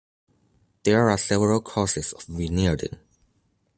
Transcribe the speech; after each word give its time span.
There 0.83 1.11
are 1.11 1.17
several 1.19 1.61
causes 1.61 2.11
of 2.13 2.25
vignetting. 2.25 2.97